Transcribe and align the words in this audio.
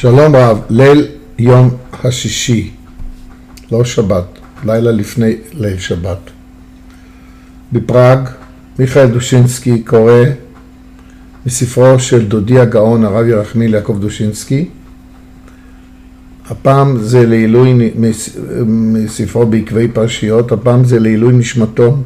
שלום 0.00 0.36
רב, 0.36 0.60
ליל 0.70 1.06
יום 1.38 1.70
השישי, 2.04 2.70
לא 3.72 3.84
שבת, 3.84 4.24
לילה 4.64 4.92
לפני 4.92 5.36
ליל 5.52 5.78
שבת. 5.78 6.18
בפראג, 7.72 8.18
מיכאל 8.78 9.06
דושינסקי 9.06 9.82
קורא 9.82 10.12
מספרו 11.46 11.98
של 11.98 12.28
דודי 12.28 12.58
הגאון 12.58 13.04
הרב 13.04 13.26
ירחמיל 13.26 13.74
יעקב 13.74 13.98
דושינסקי. 14.00 14.68
הפעם 16.46 16.98
זה 16.98 17.26
לעילוי 17.26 17.92
מספרו 18.66 19.46
בעקבי 19.46 19.88
פרשיות, 19.88 20.52
הפעם 20.52 20.84
זה 20.84 20.98
לעילוי 20.98 21.32
נשמתו 21.32 21.96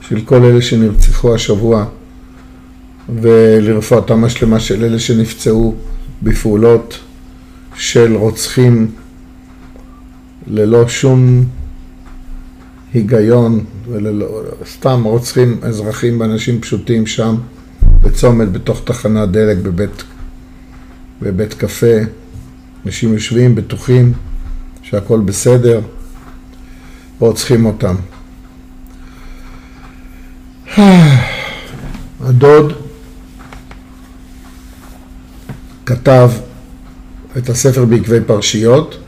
של 0.00 0.20
כל 0.20 0.44
אלה 0.44 0.62
שנרצחו 0.62 1.34
השבוע 1.34 1.84
ולרפואתם 3.20 4.24
השלמה 4.24 4.60
של 4.60 4.84
אלה 4.84 4.98
שנפצעו 4.98 5.74
בפעולות 6.22 6.98
של 7.74 8.16
רוצחים 8.16 8.90
ללא 10.46 10.88
שום 10.88 11.44
היגיון, 12.94 13.64
וללא, 13.88 14.42
סתם 14.66 15.04
רוצחים 15.04 15.58
אזרחים 15.62 16.20
ואנשים 16.20 16.60
פשוטים 16.60 17.06
שם 17.06 17.36
בצומת 18.02 18.52
בתוך 18.52 18.80
תחנת 18.84 19.30
דלק 19.30 19.56
בבית, 19.56 20.04
בבית 21.22 21.54
קפה. 21.54 21.96
אנשים 22.86 23.12
יושבים 23.12 23.54
בטוחים 23.54 24.12
שהכל 24.82 25.20
בסדר 25.20 25.80
ורוצחים 27.20 27.66
אותם. 27.66 27.94
הדוד 32.20 32.89
כתב 35.90 36.30
את 37.38 37.48
הספר 37.48 37.84
בעקבי 37.84 38.20
פרשיות, 38.26 38.98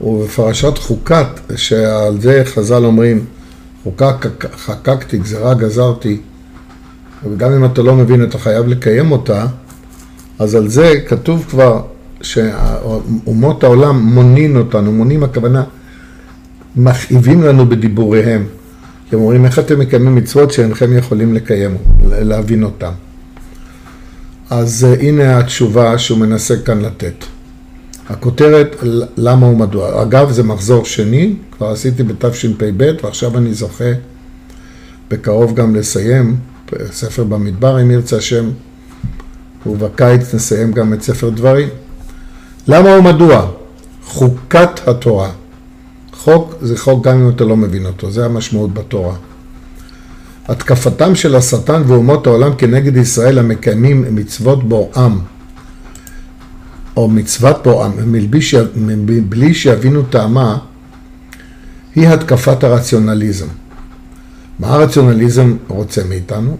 ובפרשת 0.00 0.78
חוקת, 0.78 1.26
שעל 1.56 2.20
זה 2.20 2.42
חז"ל 2.44 2.84
אומרים, 2.84 3.24
חוקה 3.82 4.12
חקקתי, 4.56 5.18
גזרה 5.18 5.54
גזרתי, 5.54 6.20
וגם 7.24 7.52
אם 7.52 7.64
אתה 7.64 7.82
לא 7.82 7.94
מבין 7.94 8.24
אתה 8.24 8.38
חייב 8.38 8.66
לקיים 8.66 9.12
אותה, 9.12 9.46
אז 10.38 10.54
על 10.54 10.68
זה 10.68 10.94
כתוב 11.08 11.46
כבר 11.50 11.82
שאומות 12.20 13.64
העולם 13.64 14.00
מונין 14.00 14.56
אותנו, 14.56 14.92
מונים 14.92 15.22
הכוונה, 15.22 15.64
מכאיבים 16.76 17.42
לנו 17.42 17.68
בדיבוריהם. 17.68 18.46
הם 19.12 19.18
אומרים, 19.18 19.44
איך 19.44 19.58
אתם 19.58 19.78
מקיימים 19.78 20.14
מצוות 20.14 20.52
שאינכם 20.52 20.96
יכולים 20.96 21.34
לקיים, 21.34 21.76
להבין 22.08 22.62
אותם. 22.64 22.92
אז 24.50 24.86
uh, 24.90 25.02
הנה 25.02 25.38
התשובה 25.38 25.98
שהוא 25.98 26.18
מנסה 26.18 26.56
כאן 26.56 26.80
לתת. 26.80 27.24
הכותרת, 28.08 28.76
למה 29.16 29.46
ומדוע. 29.46 30.02
אגב, 30.02 30.30
זה 30.30 30.42
מחזור 30.42 30.84
שני, 30.84 31.34
כבר 31.50 31.66
עשיתי 31.66 32.02
בתשפ"ב, 32.02 32.92
ועכשיו 33.02 33.38
אני 33.38 33.54
זוכה 33.54 33.92
בקרוב 35.10 35.54
גם 35.54 35.74
לסיים 35.74 36.36
ספר 36.90 37.24
במדבר, 37.24 37.82
אם 37.82 37.90
ירצה 37.90 38.16
השם, 38.16 38.50
ובקיץ 39.66 40.34
נסיים 40.34 40.72
גם 40.72 40.92
את 40.92 41.02
ספר 41.02 41.28
דברים. 41.30 41.68
למה 42.68 42.90
ומדוע? 42.90 43.50
חוקת 44.04 44.88
התורה. 44.88 45.30
חוק 46.12 46.54
זה 46.60 46.78
חוק 46.78 47.04
גם 47.04 47.20
אם 47.20 47.28
אתה 47.28 47.44
לא 47.44 47.56
מבין 47.56 47.86
אותו, 47.86 48.10
זה 48.10 48.24
המשמעות 48.24 48.74
בתורה. 48.74 49.14
התקפתם 50.48 51.14
של 51.14 51.34
השטן 51.34 51.82
ואומות 51.86 52.26
העולם 52.26 52.54
כנגד 52.58 52.96
ישראל 52.96 53.38
המקיימים 53.38 54.04
מצוות 54.10 54.68
בוראם, 54.68 55.18
או 56.96 57.08
מצוות 57.08 57.62
בוראם, 57.64 57.92
מבלי 59.06 59.54
שיבינו 59.54 60.02
טעמה, 60.02 60.58
היא 61.94 62.08
התקפת 62.08 62.64
הרציונליזם. 62.64 63.46
מה 64.58 64.68
הרציונליזם 64.68 65.56
רוצה 65.68 66.02
מאיתנו? 66.08 66.56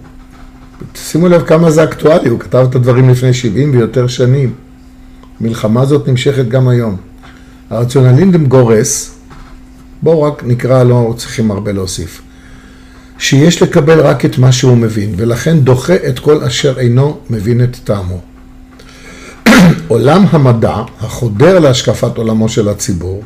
שימו 0.95 1.29
לב 1.29 1.43
כמה 1.43 1.71
זה 1.71 1.85
אקטואלי, 1.85 2.29
הוא 2.29 2.41
כתב 2.41 2.67
את 2.71 2.75
הדברים 2.75 3.09
לפני 3.09 3.35
70 3.35 3.71
ויותר 3.71 4.07
שנים. 4.07 4.55
המלחמה 5.41 5.81
הזאת 5.81 6.09
נמשכת 6.09 6.49
גם 6.49 6.69
היום. 6.69 6.97
הרציונליזם 7.71 8.47
גורס, 8.47 9.15
בואו 10.03 10.23
רק 10.23 10.45
נקרא, 10.45 10.83
לא 10.83 11.15
צריכים 11.17 11.51
הרבה 11.51 11.73
להוסיף. 11.73 12.26
שיש 13.19 13.63
לקבל 13.63 14.01
רק 14.01 14.25
את 14.25 14.39
מה 14.39 14.53
שהוא 14.53 14.77
מבין, 14.77 15.15
ולכן 15.17 15.59
דוחה 15.59 15.95
את 16.09 16.19
כל 16.19 16.45
אשר 16.45 16.79
אינו 16.79 17.19
מבין 17.31 17.65
את 17.65 17.77
טעמו. 17.85 18.21
עולם 19.89 20.25
המדע, 20.31 20.77
החודר 21.01 21.59
להשקפת 21.59 22.19
עולמו 22.19 22.49
של 22.49 22.69
הציבור, 22.69 23.23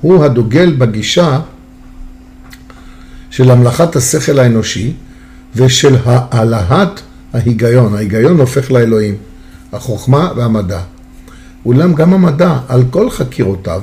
הוא 0.00 0.24
הדוגל 0.24 0.74
בגישה 0.78 1.40
של 3.30 3.50
המלאכת 3.50 3.96
השכל 3.96 4.38
האנושי 4.38 4.92
ושל 5.56 5.96
העלאת 6.04 7.00
ההיגיון. 7.32 7.94
ההיגיון 7.94 8.40
הופך 8.40 8.70
לאלוהים, 8.70 9.14
החוכמה 9.72 10.30
והמדע. 10.36 10.80
אולם 11.66 11.94
גם 11.94 12.12
המדע, 12.12 12.58
על 12.68 12.84
כל 12.90 13.10
חקירותיו, 13.10 13.82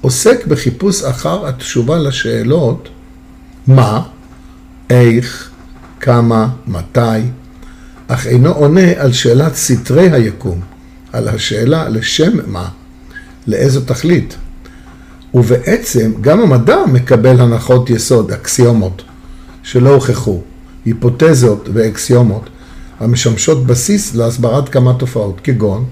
עוסק 0.00 0.46
בחיפוש 0.46 1.02
אחר 1.02 1.46
התשובה 1.46 1.98
לשאלות 1.98 2.88
מה, 3.66 4.02
איך, 4.90 5.50
כמה, 6.00 6.48
מתי, 6.66 7.00
אך 8.08 8.26
אינו 8.26 8.52
עונה 8.52 8.90
על 8.96 9.12
שאלת 9.12 9.54
סתרי 9.54 10.10
היקום, 10.10 10.60
על 11.12 11.28
השאלה 11.28 11.88
לשם 11.88 12.32
מה, 12.46 12.68
לאיזו 13.46 13.80
תכלית. 13.80 14.36
ובעצם 15.34 16.12
גם 16.20 16.40
המדע 16.40 16.76
מקבל 16.92 17.40
הנחות 17.40 17.90
יסוד, 17.90 18.32
אקסיומות, 18.32 19.02
שלא 19.62 19.94
הוכחו, 19.94 20.40
היפותזות 20.84 21.68
ואקסיומות, 21.72 22.50
המשמשות 23.00 23.66
בסיס 23.66 24.14
להסברת 24.14 24.68
כמה 24.68 24.94
תופעות, 24.94 25.40
כגון 25.44 25.84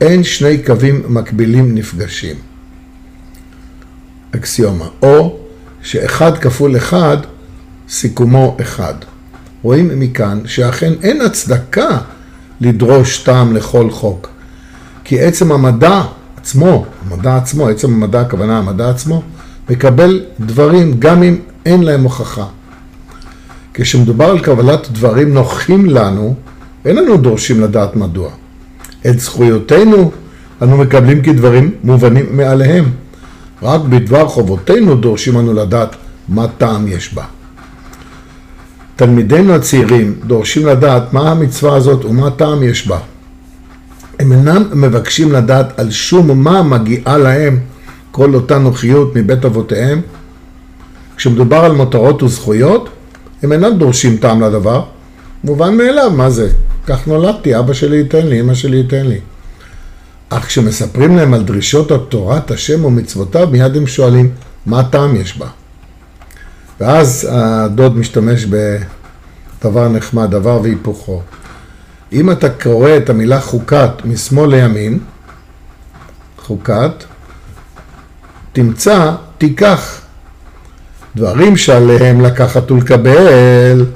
אין 0.00 0.24
שני 0.24 0.62
קווים 0.62 1.02
מקבילים 1.08 1.74
נפגשים, 1.74 2.36
אקסיומה, 4.34 4.88
או 5.02 5.38
שאחד 5.82 6.38
כפול 6.38 6.76
אחד 6.76 7.16
סיכומו 7.88 8.56
אחד. 8.60 8.94
רואים 9.62 10.00
מכאן 10.00 10.40
שאכן 10.46 10.92
אין 11.02 11.20
הצדקה 11.20 11.98
לדרוש 12.60 13.18
טעם 13.18 13.56
לכל 13.56 13.90
חוק, 13.90 14.28
כי 15.04 15.20
עצם 15.20 15.52
המדע 15.52 16.02
עצמו, 16.36 16.84
המדע 17.02 17.36
עצמו, 17.36 17.68
עצם 17.68 17.92
המדע, 17.92 18.20
הכוונה 18.20 18.58
המדע 18.58 18.90
עצמו, 18.90 19.22
מקבל 19.70 20.24
דברים 20.40 20.94
גם 20.98 21.22
אם 21.22 21.38
אין 21.66 21.82
להם 21.82 22.02
הוכחה. 22.02 22.46
כשמדובר 23.74 24.24
על 24.24 24.38
קבלת 24.40 24.88
דברים 24.92 25.34
נוחים 25.34 25.86
לנו, 25.86 26.34
אין 26.84 26.96
לנו 26.96 27.16
דורשים 27.16 27.60
לדעת 27.60 27.96
מדוע. 27.96 28.30
את 29.06 29.20
זכויותינו 29.20 30.10
אנו 30.62 30.76
מקבלים 30.76 31.22
כדברים 31.22 31.70
מובנים 31.84 32.36
מעליהם. 32.36 32.84
רק 33.62 33.80
בדבר 33.80 34.28
חובותינו 34.28 34.94
דורשים 34.94 35.38
אנו 35.38 35.52
לדעת 35.52 35.96
מה 36.28 36.46
טעם 36.58 36.88
יש 36.88 37.14
בה. 37.14 37.24
תלמידינו 38.96 39.54
הצעירים 39.54 40.14
דורשים 40.26 40.66
לדעת 40.66 41.12
מה 41.12 41.30
המצווה 41.30 41.76
הזאת 41.76 42.04
ומה 42.04 42.30
טעם 42.30 42.62
יש 42.62 42.86
בה. 42.86 42.98
הם 44.18 44.32
אינם 44.32 44.62
מבקשים 44.72 45.32
לדעת 45.32 45.78
על 45.78 45.90
שום 45.90 46.44
מה 46.44 46.62
מגיעה 46.62 47.18
להם 47.18 47.58
כל 48.10 48.34
אותה 48.34 48.58
נוחיות 48.58 49.16
מבית 49.16 49.44
אבותיהם. 49.44 50.00
כשמדובר 51.16 51.56
על 51.56 51.72
מותרות 51.72 52.22
וזכויות, 52.22 52.88
הם 53.42 53.52
אינם 53.52 53.78
דורשים 53.78 54.16
טעם 54.16 54.42
לדבר. 54.42 54.84
מובן 55.44 55.76
מאליו, 55.76 56.10
מה 56.10 56.30
זה? 56.30 56.48
כך 56.86 57.06
נולדתי, 57.06 57.58
אבא 57.58 57.72
שלי 57.72 57.96
ייתן 57.96 58.26
לי, 58.26 58.40
אמא 58.40 58.54
שלי 58.54 58.76
ייתן 58.76 59.06
לי. 59.06 59.18
אך 60.28 60.46
כשמספרים 60.46 61.16
להם 61.16 61.34
על 61.34 61.42
דרישות 61.42 61.90
התורת 61.90 62.50
השם 62.50 62.84
ומצוותיו, 62.84 63.48
מיד 63.52 63.76
הם 63.76 63.86
שואלים, 63.86 64.30
מה 64.66 64.80
הטעם 64.80 65.16
יש 65.16 65.38
בה? 65.38 65.46
ואז 66.80 67.28
הדוד 67.30 67.96
משתמש 67.96 68.44
בדבר 68.44 69.88
נחמד, 69.88 70.30
דבר 70.30 70.60
והיפוכו. 70.62 71.22
אם 72.12 72.30
אתה 72.30 72.48
קורא 72.50 72.96
את 72.96 73.10
המילה 73.10 73.40
חוקת 73.40 73.90
משמאל 74.04 74.50
לימין, 74.50 74.98
חוקת, 76.38 77.04
תמצא, 78.52 79.12
תיקח. 79.38 80.00
דברים 81.16 81.56
שעליהם 81.56 82.20
לקחת 82.20 82.70
ולקבל, 82.70 83.86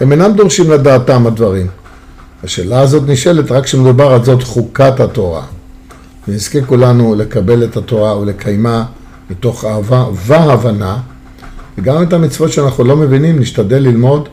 הם 0.00 0.12
אינם 0.12 0.32
דורשים 0.32 0.70
לדעתם 0.70 1.26
הדברים. 1.26 1.66
השאלה 2.44 2.80
הזאת 2.80 3.02
נשאלת 3.06 3.50
רק 3.50 3.64
כשמדובר 3.64 4.12
על 4.12 4.24
זאת 4.24 4.42
חוקת 4.42 5.00
התורה. 5.00 5.42
ונזכה 6.28 6.58
כולנו 6.66 7.14
לקבל 7.14 7.64
את 7.64 7.76
התורה 7.76 8.18
ולקיימה 8.18 8.84
מתוך 9.30 9.64
אהבה 9.64 10.04
והבנה, 10.14 10.98
וגם 11.78 12.02
את 12.02 12.12
המצוות 12.12 12.52
שאנחנו 12.52 12.84
לא 12.84 12.96
מבינים 12.96 13.38
נשתדל 13.38 13.78
ללמוד, 13.78 14.28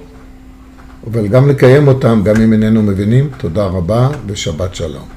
אבל 1.12 1.28
גם 1.28 1.50
לקיים 1.50 1.88
אותם 1.88 2.22
גם 2.26 2.42
אם 2.42 2.54
איננו 2.54 2.82
מבינים. 2.82 3.30
תודה 3.38 3.66
רבה 3.66 4.10
ושבת 4.28 4.76
שלום. 4.76 5.15